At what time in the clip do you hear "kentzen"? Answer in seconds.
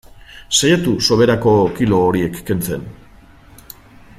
2.49-2.89